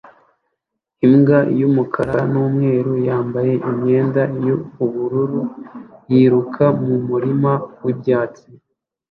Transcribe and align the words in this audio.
Imbwa 1.05 1.39
y'umukara 1.59 2.17
n'umweru 2.31 2.93
yambaye 3.07 3.53
imyenda 3.69 4.21
y'ubururu 4.45 5.41
yiruka 6.11 6.63
mu 6.83 6.95
murima 7.09 7.51
w'ibyatsi 7.83 8.47